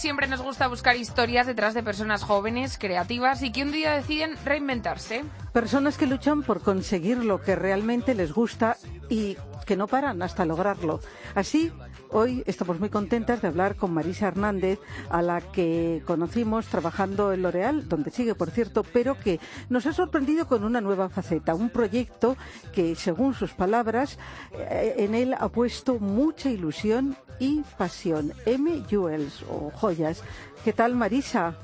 [0.00, 4.36] Siempre nos gusta buscar historias detrás de personas jóvenes, creativas y que un día deciden
[4.44, 5.24] reinventarse.
[5.52, 8.78] Personas que luchan por conseguir lo que realmente les gusta
[9.10, 9.36] y
[9.66, 11.00] que no paran hasta lograrlo.
[11.34, 11.70] Así,
[12.12, 17.42] hoy estamos muy contentas de hablar con Marisa Hernández, a la que conocimos trabajando en
[17.42, 21.70] L'Oreal, donde sigue, por cierto, pero que nos ha sorprendido con una nueva faceta, un
[21.70, 22.36] proyecto
[22.72, 24.18] que, según sus palabras,
[24.52, 28.32] eh, en él ha puesto mucha ilusión y pasión.
[28.46, 28.84] M.
[28.88, 30.22] Jewels, o joyas.
[30.64, 31.56] ¿Qué tal, Marisa?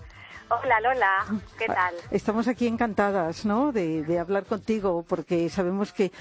[0.48, 1.24] Hola Lola,
[1.58, 1.94] ¿qué tal?
[2.12, 3.72] Estamos aquí encantadas, ¿no?
[3.72, 6.12] De, de hablar contigo porque sabemos que,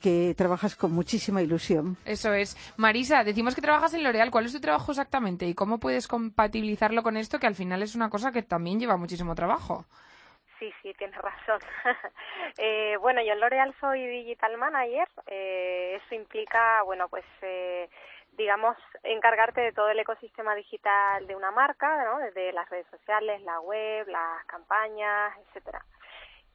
[0.00, 1.98] que trabajas con muchísima ilusión.
[2.06, 2.56] Eso es.
[2.78, 4.30] Marisa, decimos que trabajas en L'Oreal.
[4.30, 7.94] ¿Cuál es tu trabajo exactamente y cómo puedes compatibilizarlo con esto que al final es
[7.94, 9.84] una cosa que también lleva muchísimo trabajo?
[10.58, 11.60] Sí, sí, tienes razón.
[12.58, 15.08] eh, bueno, yo en L'Oreal soy Digital Manager.
[15.26, 17.24] Eh, eso implica, bueno, pues...
[17.42, 17.90] Eh,
[18.36, 22.18] digamos, encargarte de todo el ecosistema digital de una marca, ¿no?
[22.18, 25.84] Desde las redes sociales, la web, las campañas, etcétera.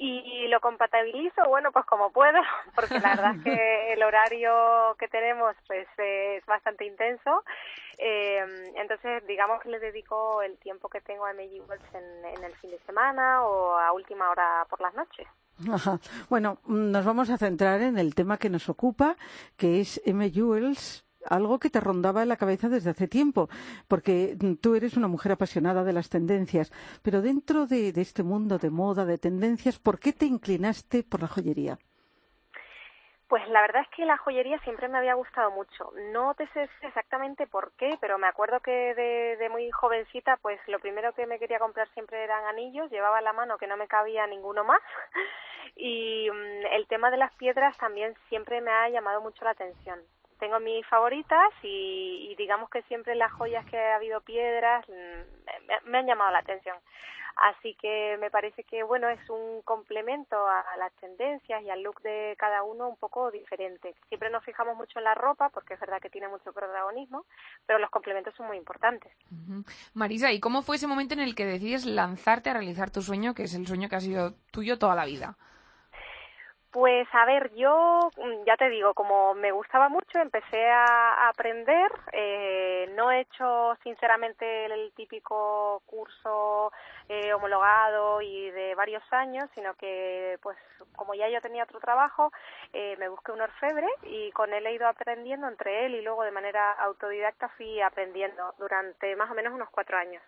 [0.02, 2.40] Y lo compatibilizo, bueno, pues como puedo,
[2.76, 7.44] porque la verdad es que el horario que tenemos pues es bastante intenso.
[7.98, 12.44] Eh, entonces, digamos que le dedico el tiempo que tengo a MG Worlds en, en
[12.46, 15.28] el fin de semana o a última hora por las noches.
[15.70, 16.00] Ajá.
[16.30, 19.18] Bueno, nos vamos a centrar en el tema que nos ocupa,
[19.58, 20.32] que es M.
[20.32, 23.50] Jewels, algo que te rondaba en la cabeza desde hace tiempo,
[23.88, 26.72] porque tú eres una mujer apasionada de las tendencias,
[27.04, 31.28] pero dentro de, este mundo de moda, de tendencias, ¿por qué te inclinaste por la
[31.28, 31.78] joyería?
[33.28, 35.92] Pues la verdad es que la joyería siempre me había gustado mucho.
[36.12, 40.60] No te sé exactamente por qué, pero me acuerdo que de, de muy jovencita, pues
[40.68, 43.88] lo primero que me quería comprar siempre eran anillos, llevaba la mano que no me
[43.88, 44.82] cabía ninguno más.
[45.76, 46.36] Y um,
[46.72, 50.00] el tema de las piedras también siempre me ha llamado mucho la atención
[50.40, 55.26] tengo mis favoritas y, y, digamos que siempre las joyas que ha habido piedras me,
[55.86, 56.78] me, han llamado la atención.
[57.36, 62.02] Así que me parece que bueno es un complemento a, las tendencias y al look
[62.02, 63.96] de cada uno un poco diferente.
[64.10, 67.26] Siempre nos fijamos mucho en la ropa porque es verdad que tiene mucho protagonismo,
[67.66, 69.14] pero los complementos son muy importantes.
[69.94, 73.34] Marisa, ¿y cómo fue ese momento en el que decides lanzarte a realizar tu sueño,
[73.34, 75.38] que es el sueño que ha sido tuyo toda la vida?
[76.72, 78.12] Pues a ver, yo
[78.46, 81.92] ya te digo, como me gustaba mucho, empecé a aprender.
[82.12, 86.72] Eh, no he hecho sinceramente el típico curso
[87.08, 90.58] eh, homologado y de varios años, sino que pues
[90.96, 92.32] como ya yo tenía otro trabajo,
[92.72, 96.24] eh, me busqué un orfebre y con él he ido aprendiendo entre él y luego
[96.24, 100.22] de manera autodidacta fui aprendiendo durante más o menos unos cuatro años.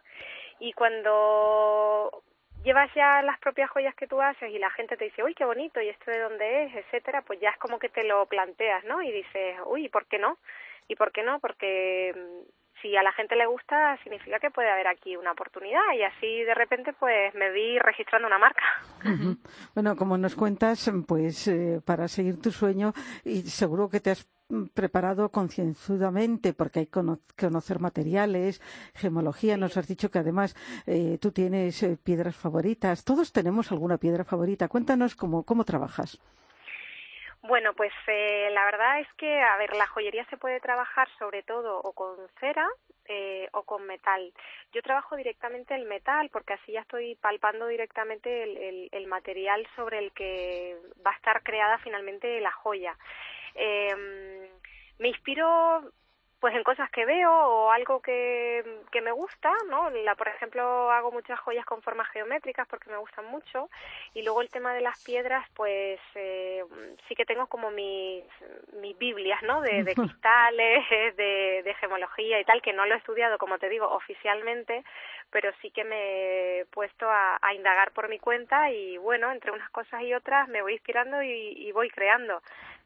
[0.57, 2.23] Y cuando
[2.63, 5.45] llevas ya las propias joyas que tú haces y la gente te dice, uy, qué
[5.45, 8.83] bonito, y esto de dónde es, etcétera, pues ya es como que te lo planteas,
[8.85, 9.01] ¿no?
[9.01, 10.37] Y dices, uy, ¿por qué no?
[10.87, 11.39] ¿Y por qué no?
[11.39, 12.13] Porque
[12.81, 16.43] si a la gente le gusta, significa que puede haber aquí una oportunidad y así
[16.43, 18.63] de repente pues me vi registrando una marca.
[19.03, 19.37] Uh -huh.
[19.75, 22.93] Bueno, como nos cuentas, pues eh, para seguir tu sueño
[23.23, 24.27] y seguro que te has
[24.73, 27.01] preparado concienzudamente porque hay que
[27.37, 28.61] conocer materiales,
[28.93, 29.57] gemología.
[29.57, 33.03] Nos has dicho que además eh, tú tienes eh, piedras favoritas.
[33.03, 34.67] Todos tenemos alguna piedra favorita.
[34.67, 36.19] Cuéntanos cómo, cómo trabajas.
[37.43, 41.41] Bueno, pues eh, la verdad es que, a ver, la joyería se puede trabajar sobre
[41.41, 42.69] todo o con cera
[43.05, 44.31] eh, o con metal.
[44.71, 48.43] Yo trabajo directamente el metal porque así ya estoy palpando directamente
[48.91, 52.95] el, material sobre el que va a estar creada finalmente la joya.
[53.55, 54.49] Eh,
[54.99, 55.91] me inspiro
[56.41, 59.91] pues en cosas que veo o algo que, que me gusta, ¿no?
[59.91, 63.69] La, por ejemplo, hago muchas joyas con formas geométricas porque me gustan mucho
[64.15, 66.63] y luego el tema de las piedras, pues eh,
[67.07, 68.23] sí que tengo como mis,
[68.73, 69.61] mis biblias, ¿no?
[69.61, 73.69] De, de cristales, de, de gemología y tal, que no lo he estudiado, como te
[73.69, 74.83] digo, oficialmente,
[75.29, 79.51] pero sí que me he puesto a, a indagar por mi cuenta y bueno, entre
[79.51, 82.41] unas cosas y otras me voy inspirando y, y voy creando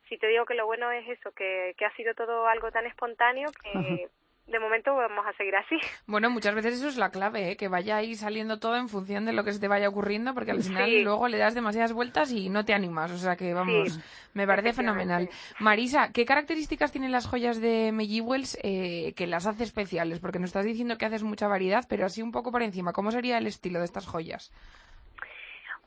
[0.10, 2.86] si te digo que lo bueno es eso, que, que ha sido todo algo tan
[2.86, 4.08] espontáneo que
[4.48, 5.76] de momento vamos a seguir así.
[6.08, 7.58] Bueno, muchas veces eso es la clave, ¿eh?
[7.58, 10.52] que vaya ahí saliendo todo en función de lo que se te vaya ocurriendo, porque
[10.52, 11.02] al final Sí.
[11.02, 13.10] luego le das demasiadas vueltas y no te animas.
[13.12, 14.02] O sea que vamos, Sí,
[14.36, 15.30] me parece fenomenal.
[15.60, 20.20] Marisa, ¿qué características tienen las joyas de Maggie Wells eh, que las hace especiales?
[20.20, 23.10] Porque nos estás diciendo que haces mucha variedad, pero así un poco por encima, ¿cómo
[23.10, 24.52] sería el estilo de estas joyas?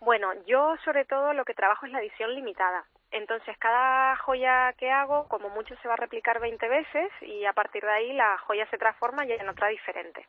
[0.00, 2.84] Bueno, yo sobre todo lo que trabajo es la edición limitada.
[3.10, 7.52] Entonces, cada joya que hago, como mucho, se va a replicar 20 veces y a
[7.54, 10.26] partir de ahí la joya se transforma ya en otra diferente.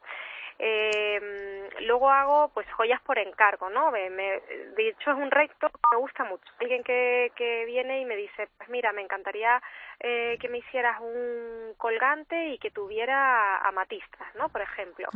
[0.62, 3.92] Eh, luego hago pues joyas por encargo, ¿no?
[3.92, 4.40] Me- me-
[4.76, 6.44] de hecho es un reto que me gusta mucho.
[6.60, 9.62] Alguien que, que viene y me dice, pues mira, me encantaría
[10.00, 14.50] eh, que me hicieras un colgante y que tuviera amatistas, ¿no?
[14.50, 15.08] Por ejemplo.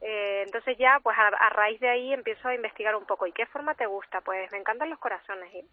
[0.00, 3.26] Eh, entonces ya, pues a, a raíz de ahí empiezo a investigar un poco.
[3.26, 4.20] ¿Y qué forma te gusta?
[4.20, 5.52] Pues me encantan los corazones.
[5.54, 5.64] Y,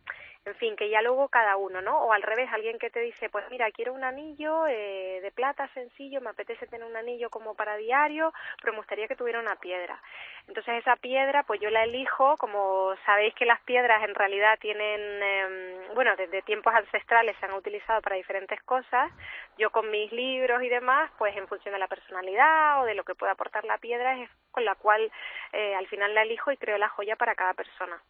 [0.46, 2.04] en fin, que ya luego cada uno, ¿no?
[2.04, 5.68] O al revés, alguien que te dice, pues mira, quiero un anillo eh, de plata
[5.74, 9.56] sencillo, me apetece tener un anillo como para diario, pero me gustaría que tuviera una
[9.56, 10.00] piedra.
[10.48, 15.00] Entonces esa piedra, pues yo la elijo, como sabéis que las piedras en realidad tienen,
[15.02, 19.12] eh, bueno, desde tiempos ancestrales se han utilizado para diferentes cosas.
[19.58, 23.04] Yo con mis libros y demás, pues en función de la personalidad o de lo
[23.04, 25.12] que pueda aportar la piedra, es con la cual
[25.54, 28.02] eh, al final la elijo y creo la joya para cada persona.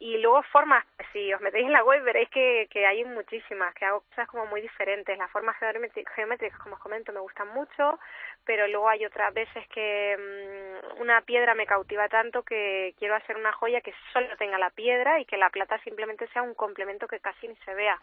[0.00, 3.84] Y luego formas, si os metéis en la web veréis que, que hay muchísimas, que
[3.84, 5.18] hago cosas como muy diferentes.
[5.18, 7.98] Las formas geométricas, como os comento, me gustan mucho,
[8.44, 13.36] pero luego hay otras veces que mm, una piedra me cautiva tanto que quiero hacer
[13.36, 17.08] una joya que solo tenga la piedra y que la plata simplemente sea un complemento
[17.08, 18.00] que casi ni se vea.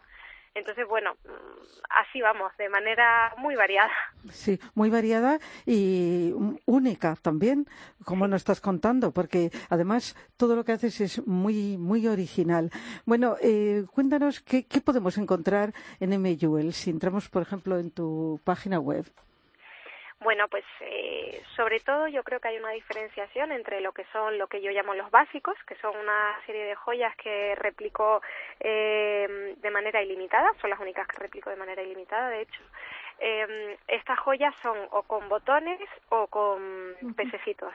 [0.56, 3.92] Entonces, bueno, mm, así vamos, de manera muy variada.
[4.30, 6.32] Sí, muy variada y
[6.64, 7.66] única también,
[8.06, 12.70] como nos estás contando, porque además todo lo que haces es muy, muy original.
[13.04, 16.36] Bueno, eh, cuéntanos qué, qué podemos encontrar en M.
[16.36, 19.04] Jewel si entramos, por ejemplo, en tu página web.
[20.20, 24.38] Bueno, pues eh, sobre todo yo creo que hay una diferenciación entre lo que son
[24.38, 28.22] lo que yo llamo los básicos, que son una serie de joyas que replico
[28.60, 32.62] eh, de manera ilimitada, son las únicas que replico de manera ilimitada, de hecho.
[33.18, 37.74] Eh, estas joyas son o con botones o con pececitos.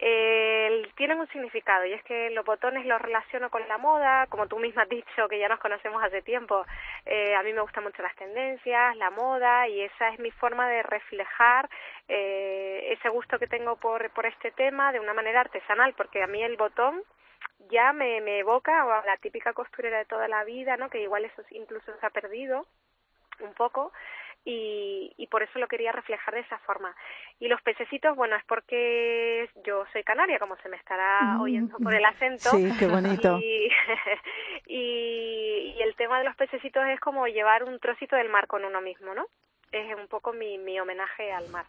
[0.00, 4.46] Eh, tienen un significado y es que los botones los relaciono con la moda, como
[4.46, 6.64] tú misma has dicho que ya nos conocemos hace tiempo.
[7.04, 10.68] Eh, a mí me gustan mucho las tendencias, la moda y esa es mi forma
[10.68, 11.68] de reflejar
[12.06, 16.28] eh, ese gusto que tengo por, por este tema de una manera artesanal, porque a
[16.28, 17.02] mí el botón
[17.68, 20.90] ya me, me evoca a la típica costurera de toda la vida, ¿no?
[20.90, 22.66] Que igual eso incluso se ha perdido
[23.40, 23.92] un poco
[24.44, 26.94] y, y por eso lo quería reflejar de esa forma.
[27.38, 31.94] Y los pececitos, bueno, es porque yo soy canaria, como se me estará oyendo por
[31.94, 32.50] el acento.
[32.50, 33.38] sí, qué bonito.
[33.38, 33.70] Y,
[34.66, 38.64] y, y el tema de los pececitos es como llevar un trocito del mar con
[38.64, 39.26] uno mismo, ¿no?
[39.70, 41.66] Es un poco mi, mi homenaje al mar.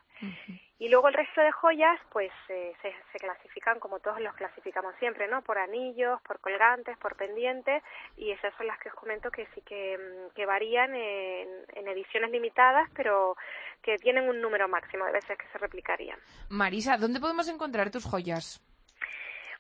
[0.79, 4.95] Y luego el resto de joyas, pues eh, se, se clasifican como todos los clasificamos
[4.97, 5.41] siempre, ¿no?
[5.41, 7.83] Por anillos, por colgantes, por pendientes,
[8.15, 11.87] y esas son las que os comento que sí que, mm, que varían en, en
[11.89, 13.35] ediciones limitadas, pero
[13.83, 16.17] que tienen un número máximo de veces que se replicarían.
[16.49, 18.61] Marisa, ¿dónde podemos encontrar tus joyas?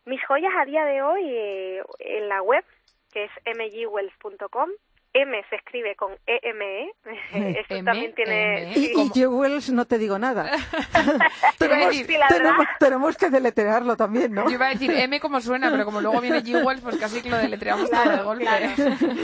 [0.05, 2.63] Mis joyas a día de hoy eh, en la web,
[3.11, 4.69] que es mgwells.com,
[5.13, 6.91] M se escribe con EME,
[7.59, 8.73] esto M, también tiene...
[8.73, 8.93] Sí.
[8.95, 10.51] Y, y Jewels no te digo nada.
[12.79, 14.45] Tenemos, que deletrearlo también, ¿no?
[14.45, 17.29] Yo iba a decir M como suena, pero como luego viene G-Wells, pues casi que
[17.29, 18.43] lo deletreamos todo de golpe.
[18.43, 18.67] claro.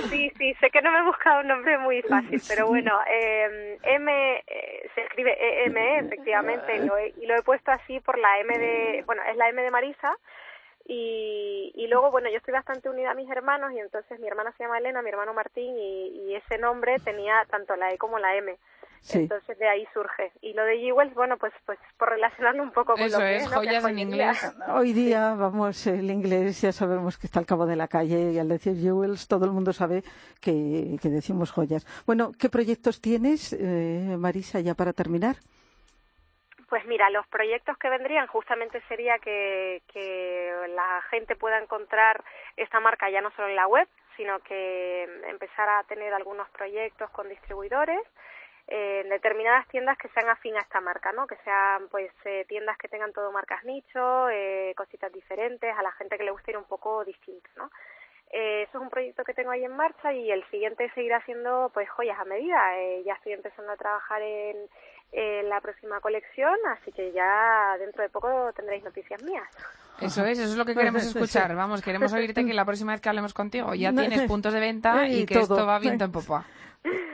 [0.10, 3.78] Sí, sí, sé que no me he buscado un nombre muy fácil, pero bueno, eh,
[3.84, 8.18] M eh, se escribe EME, efectivamente, y lo, he, y lo he puesto así por
[8.18, 10.18] la M de, bueno, es la M de Marisa,
[10.86, 14.54] y, y luego, bueno, yo estoy bastante unida a mis hermanos, y entonces mi hermana
[14.58, 18.20] se llama Elena, mi hermano Martín, y, y ese nombre tenía tanto la E como
[18.20, 18.56] la M.
[19.02, 19.20] Sí.
[19.20, 20.32] Entonces de ahí surge.
[20.42, 23.36] Y lo de Jewels, bueno, pues pues por relacionarlo un poco con Eso lo que
[23.36, 23.62] es, es, ¿no?
[23.62, 24.54] Que joyas en inglés.
[24.74, 28.40] Hoy día, vamos, el inglés ya sabemos que está al cabo de la calle y
[28.40, 30.04] al decir jewels todo el mundo sabe
[30.42, 31.86] que, que decimos joyas.
[32.08, 35.36] Bueno, ¿qué proyectos tienes, eh, Marisa, ya para terminar?
[36.68, 42.24] Pues mira, los proyectos que vendrían justamente sería que, que la gente pueda encontrar
[42.58, 43.88] esta marca ya no solo en la web,
[44.18, 48.02] sino que empezar a tener algunos proyectos con distribuidores
[48.68, 51.28] eh, en determinadas tiendas que sean afín a esta marca, ¿no?
[51.28, 55.92] Que sean pues eh, tiendas que tengan todo marcas nicho, eh, cositas diferentes, a la
[55.92, 57.70] gente que le guste ir un poco distinto, ¿no?
[58.32, 61.70] Eh, eso es un proyecto que tengo ahí en marcha y el siguiente seguirá siendo
[61.74, 62.60] pues joyas a medida.
[62.78, 64.58] Eh, ya estoy empezando a trabajar en,
[65.12, 69.48] en la próxima colección, así que ya dentro de poco tendréis noticias mías.
[70.02, 71.56] Eso es, eso es lo que queremos escuchar.
[71.56, 75.08] Vamos, queremos oírte que la próxima vez que hablemos contigo ya tienes puntos de venta
[75.08, 75.56] y, que todo.
[75.56, 76.46] esto va viento en popa.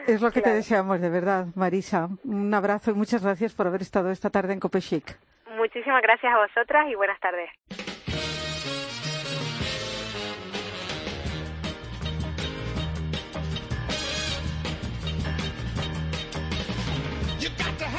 [0.07, 2.09] Es lo que te deseamos, de verdad, Marisa.
[2.23, 5.17] Un abrazo y muchas gracias por haber estado esta tarde en Cope Chic.
[5.55, 7.49] Muchísimas gracias a vosotras y buenas tardes.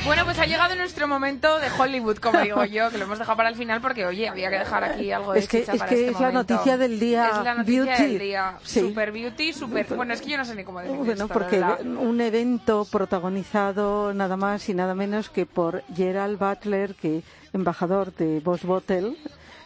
[0.04, 3.36] Bueno, pues ha llegado nuestro momento de Hollywood, como digo yo, que lo hemos dejado
[3.36, 5.78] para el final porque, oye, había que dejar aquí algo de Es que, chicha es,
[5.78, 6.54] para que este es la momento.
[6.54, 8.02] noticia del día Es la noticia beauty.
[8.02, 8.54] del día.
[8.64, 8.80] Sí.
[8.80, 9.86] Super beauty, super...
[9.94, 11.86] Bueno, es que yo no sé ni cómo definir Bueno, esto, porque la verdad.
[11.86, 17.22] un evento protagonizado nada más y nada menos que por Gerald Butler, que
[17.52, 19.14] embajador de Boss Bottle.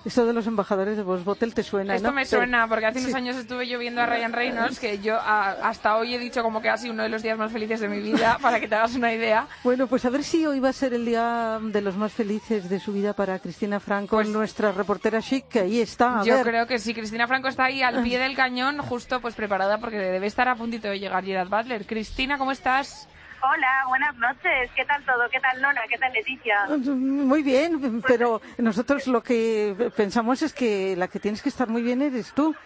[0.07, 2.15] Esto de los embajadores de Boss Bottle te suena, Esto ¿no?
[2.15, 3.17] me suena, porque hace unos Sí.
[3.17, 6.63] años estuve yo viendo a Ryan Reynolds, que yo a- hasta hoy he dicho como
[6.63, 8.77] que ha sido uno de los días más felices de mi vida, para que te
[8.77, 9.49] hagas una idea.
[9.65, 12.69] Bueno, pues a ver si hoy va a ser el día de los más felices
[12.69, 16.11] de su vida para Cristina Franco, nuestra reportera chic, que ahí está.
[16.11, 16.47] A Pues yo ver.
[16.47, 19.99] creo que sí, Cristina Franco está ahí al pie del cañón, justo pues preparada, porque
[19.99, 21.85] debe estar a puntito de llegar Gerard Butler.
[21.85, 23.09] Cristina, ¿cómo estás?
[23.49, 24.71] Hola, buenas noches.
[24.75, 25.29] ¿Qué tal todo?
[25.31, 25.83] ¿Qué tal Nona?
[25.89, 26.67] ¿Qué tal Leticia?
[26.67, 31.83] Muy bien, pero nosotros lo que pensamos es que la que tienes que estar muy
[31.83, 32.57] bien eres tú.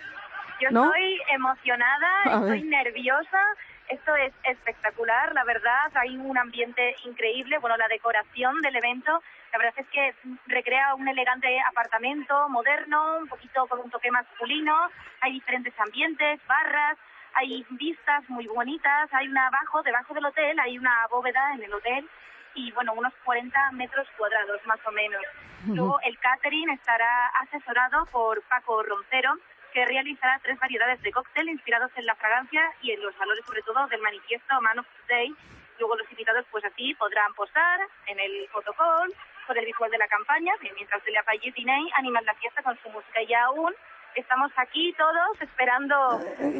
[0.60, 0.84] Yo ¿no?
[0.86, 2.84] estoy emocionada, A estoy ver.
[2.84, 3.42] nerviosa.
[3.88, 5.90] Esto es espectacular, la verdad.
[5.96, 7.58] Hay un ambiente increíble.
[7.58, 9.22] Bueno, la decoración del evento,
[9.52, 10.14] la verdad es que
[10.46, 14.74] recrea un elegante apartamento moderno, un poquito con un toque masculino.
[15.20, 16.96] Hay diferentes ambientes, barras,
[17.34, 19.08] hay vistas muy bonitas.
[19.12, 22.08] Hay una abajo, debajo del hotel, hay una bóveda en el hotel
[22.54, 25.22] y bueno, unos 40 metros cuadrados más o menos.
[25.66, 29.34] Luego el catering estará asesorado por Paco Roncero,
[29.72, 33.62] que realizará tres variedades de cóctel inspirados en la fragancia y en los valores sobre
[33.62, 35.34] todo del manifiesto Man of Today.
[35.78, 39.14] Luego los invitados pues así podrán posar en el fotocall,
[39.46, 42.78] con el visual de la campaña, mientras de la Paille Diney animan la fiesta con
[42.82, 43.74] su música y aún
[44.16, 45.94] estamos aquí todos esperando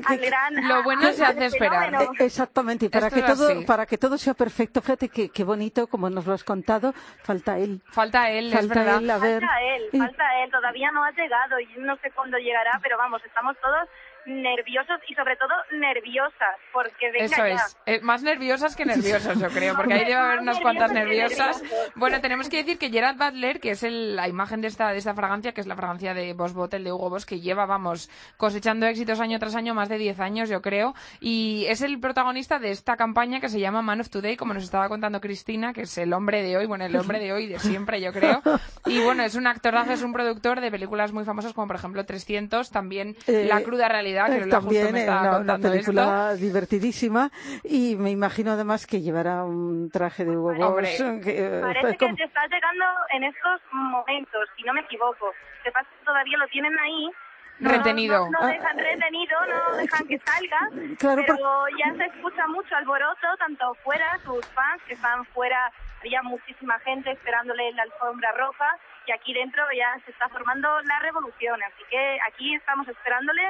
[0.07, 0.69] al gran...
[0.69, 1.87] Lo bueno se hace esperar.
[1.87, 2.13] fenómeno.
[2.19, 3.65] Exactamente, y para Esto que es todo así.
[3.65, 6.93] para que todo sea perfecto, fíjate que qué bonito como nos lo has contado,
[7.23, 7.83] falta él.
[7.93, 8.99] Falta él, es Falta verdad.
[8.99, 9.41] él, a ver.
[9.41, 13.23] Falta él, falta él, todavía no ha llegado y no sé cuándo llegará, pero vamos,
[13.25, 13.89] estamos todos
[14.27, 17.55] nerviosos y sobre todo nerviosas, porque venga Eso ya.
[17.55, 17.77] es.
[17.87, 21.63] Eh, más nerviosas que nerviosas, yo creo, porque ahí debe haber unas cuantas nerviosas.
[21.95, 24.99] Bueno, tenemos que decir que Gerard Butler, que es el- la imagen de esta, de
[24.99, 28.11] esta fragancia, que es la fragancia de Boss Bottle de Hugo Boss, que lleva, vamos,
[28.37, 32.59] cosechando éxitos año tras año, más de 10 años, yo creo, y es el protagonista
[32.59, 35.83] de esta campaña que se llama Man of Today, como nos estaba contando Cristina, que
[35.83, 38.43] es el hombre de hoy, bueno, el hombre de hoy de siempre, yo creo.
[38.87, 42.05] Y bueno, es un actorazo, es un productor de películas muy famosas, como por ejemplo
[42.05, 46.31] 300, también Eh, La cruda realidad, que eh, Lola justo también me una, una película
[46.33, 46.45] esto.
[46.45, 47.31] divertidísima
[47.65, 50.83] y me imagino además que llevará un traje de Hugo Boss
[51.25, 55.33] que, eh, Parece fue que te está llegando en estos momentos, si no me equivoco.
[55.65, 57.11] Que pasa todavía lo tienen ahí.
[57.59, 58.31] No- Retenido.
[58.31, 60.59] No, no dejan retenido, no dejan que salga.
[60.99, 66.23] Claro, pero ya se escucha mucho alboroto, tanto fuera, sus fans que están fuera, había
[66.23, 68.65] muchísima gente esperándole en la alfombra roja
[69.07, 71.61] y aquí dentro ya se está formando la revolución.
[71.63, 73.43] Así que aquí estamos esperándole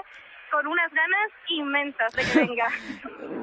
[0.51, 2.69] con unas ganas inmensas de que venga.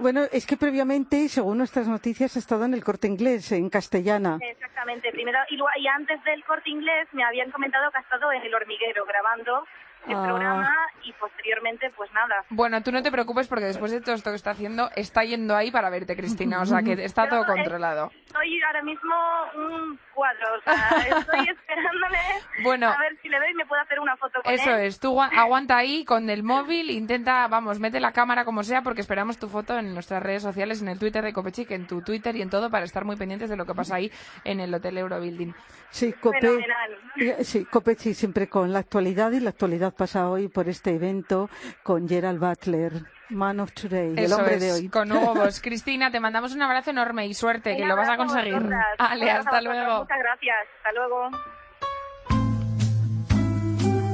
[0.01, 4.37] Bueno, es que previamente, según nuestras noticias, ha estado en el Corte Inglés, en castellana.
[4.41, 5.11] Exactamente.
[5.11, 8.53] Primero, y, y antes del corte inglés me habían comentado que ha estado en el
[8.53, 9.65] hormiguero grabando
[10.07, 10.23] el Ah.
[10.23, 12.43] programa y posteriormente, pues nada.
[12.49, 15.55] Bueno, tú no te preocupes porque después de todo esto que está haciendo, está yendo
[15.55, 16.61] ahí para verte, Cristina.
[16.61, 18.11] O sea, que está todo controlado.
[18.31, 19.13] Soy ahora mismo
[19.55, 20.73] un cuadro, o sea,
[21.19, 22.17] estoy esperándole
[22.63, 22.87] Bueno.
[22.89, 24.85] a ver si le veo y me puedo hacer una foto con Eso él.
[24.85, 28.81] es, tú gua- aguanta ahí con el móvil, intenta, vamos, mete la cámara como sea
[28.81, 32.01] porque esperamos tu foto en nuestras redes sociales, en el Twitter de Copechic, en tu
[32.01, 34.11] Twitter y en todo para estar muy pendientes de lo que pasa ahí
[34.43, 35.53] en el Hotel Eurobuilding.
[35.89, 36.97] Sí, Cope, Fenomenal.
[37.41, 41.49] sí, Cope sí, siempre con la actualidad y la actualidad pasa hoy por este evento
[41.83, 42.93] con Gerald Butler,
[43.29, 44.89] Man of Today, el hombre es, de hoy.
[44.89, 45.59] con Hugo Boss.
[45.61, 48.53] Cristina, te mandamos un abrazo enorme y suerte, que lo vas a conseguir.
[48.53, 48.85] vosotras.
[48.99, 49.99] Ale, Un abrazo hasta luego.
[49.99, 50.57] Muchas gracias.
[50.77, 51.29] Hasta luego.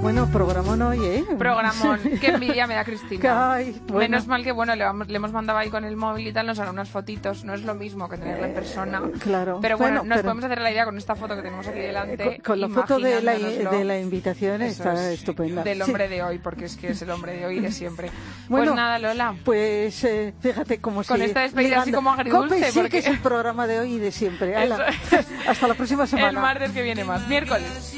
[0.03, 1.25] Bueno, programón hoy, ¿eh?
[1.39, 1.97] Programón.
[2.21, 3.53] Qué envidia me da Cristina.
[3.53, 3.99] Ay, bueno.
[3.99, 6.45] Menos mal que, bueno, le, vamos- le hemos mandado ahí con el móvil y tal,
[6.45, 7.45] nos hará unas fotitos.
[7.45, 9.01] No es lo mismo que tenerla en persona.
[9.21, 9.59] Claro.
[9.61, 11.79] Pero bueno, Bueno, nos pero- podemos hacer la idea con esta foto que tenemos aquí
[11.79, 12.23] delante.
[12.41, 15.63] Con, con la foto de la, de la invitación Eso está es, estupenda.
[15.63, 15.83] Del Sí.
[15.83, 18.11] hombre de hoy, porque es que es el hombre de hoy de siempre.
[18.49, 19.35] Bueno, pues nada, Lola.
[19.45, 22.97] Pues eh, fíjate cómo Con sigue esta despedida así como agridulce, Cope sí porque- que
[22.97, 24.53] es el programa de hoy y de siempre.
[25.47, 26.41] Hasta la próxima El semana.
[26.41, 27.25] martes que viene más.
[27.29, 27.95] Miércoles.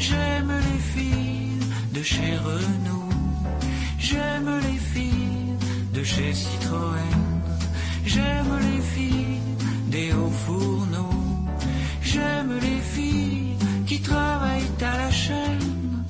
[0.00, 1.60] J'aime les filles
[1.92, 3.08] de chez Renault.
[3.98, 5.54] J'aime les filles
[5.92, 7.16] de chez Citroën.
[8.04, 9.40] J'aime les filles
[9.88, 11.26] des hauts fourneaux.
[12.02, 16.04] J'aime les filles qui travaillent à la chaîne.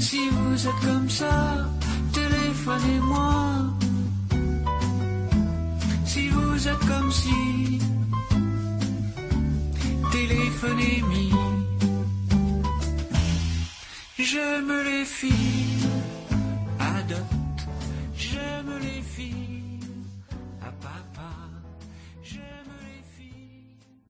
[0.00, 1.68] Si vous êtes comme ça,
[2.12, 3.34] téléphonez-moi.
[6.04, 7.78] Si vous êtes comme si,
[10.10, 11.57] téléphonez-moi.
[14.20, 15.88] J'aime les filles,
[16.80, 17.68] adopte.
[18.16, 19.47] J'aime les filles.